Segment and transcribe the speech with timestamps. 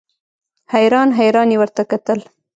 [0.73, 2.19] حیران حیران یې ورته کتل.